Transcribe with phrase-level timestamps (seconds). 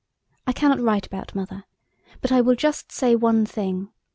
[0.47, 3.89] I cannot write about Mother–but I will just say one thing.